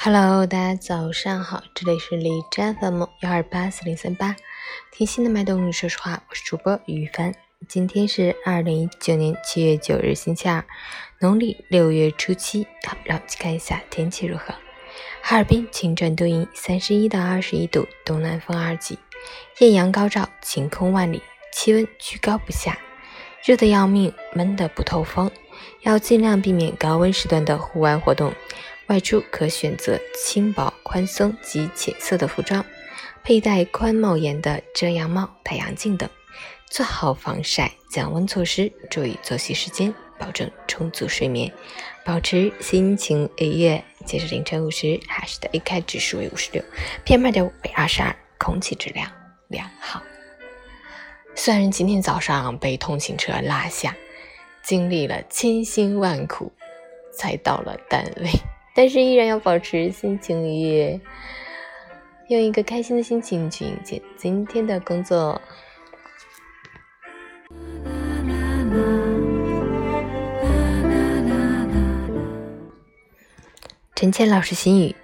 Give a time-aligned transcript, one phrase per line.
[0.00, 4.36] Hello，大家早上好，这里是李占 FM 幺二八四零三八，
[4.92, 7.34] 听心的麦动，说实话，我是主播于帆。
[7.66, 10.64] 今天是二零一九年七月九日，星期二，
[11.18, 12.64] 农历六月初七。
[12.86, 14.54] 好，让我们去看一下天气如何。
[15.20, 19.00] 哈尔滨晴转多云，三十一到二十一度，东南风二级，
[19.58, 21.20] 艳阳高照，晴空万里，
[21.52, 22.78] 气温居高不下，
[23.44, 25.28] 热得要命，闷得不透风，
[25.82, 28.32] 要尽量避免高温时段的户外活动。
[28.88, 32.64] 外出可选择轻薄、宽松及浅色的服装，
[33.22, 36.08] 佩戴宽帽檐的遮阳帽、太阳镜等，
[36.70, 41.52] 做好防晒降温措施，注意作息时间，保证充足睡眠，
[42.02, 43.84] 保持心情愉悦。
[44.06, 46.64] 截至凌晨五时，海市的 AQI 指数为五十六
[47.04, 49.12] ，PM 二点五为二十二，空气质量
[49.48, 50.02] 良好。
[51.34, 53.94] 虽然今天早上被通勤车拉下，
[54.62, 56.50] 经历了千辛万苦，
[57.12, 58.30] 才到了单位。
[58.78, 61.00] 但是依然要保持心情愉悦，
[62.28, 65.42] 用一个开心的心情去迎接今天的工作。
[73.96, 74.94] 陈倩老师心语：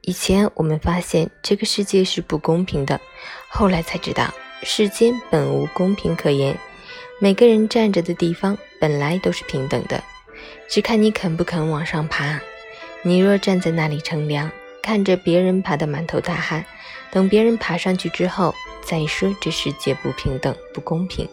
[0.00, 3.00] 以前我们发现这个世界是不公平的，
[3.48, 4.34] 后来才知道
[4.64, 6.58] 世间本无公平可言，
[7.20, 10.02] 每个人站着的地方本来都是平等的，
[10.68, 12.40] 只看你肯不肯往上爬。
[13.04, 14.50] 你若站在那里乘凉，
[14.80, 16.64] 看着别人爬得满头大汗，
[17.10, 21.28] 等别人爬上去之后再说这世界不平等、不公平，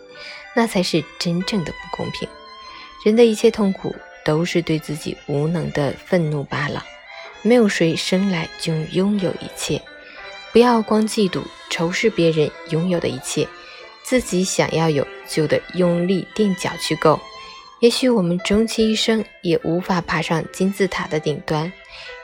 [0.56, 2.28] 那才是真正的不公平。
[3.06, 3.96] 人的一切痛苦
[4.26, 6.84] 都是对自己无能的愤怒罢了。
[7.44, 9.82] 没有谁生来就拥有一切，
[10.52, 13.48] 不要光嫉妒、仇视别人拥有的一切，
[14.04, 17.20] 自己想要有就得用力垫脚去够。
[17.80, 21.72] 也许我们终其一生也无法爬上金字塔的顶端，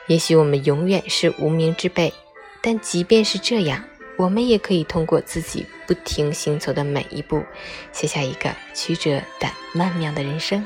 [0.06, 2.12] 也许我们永远是无名之辈，
[2.60, 3.82] 但即便是这样，
[4.18, 7.42] 我们也可以通过自己不停行走的每一步，
[7.90, 10.62] 写下一个曲折但曼妙的人生。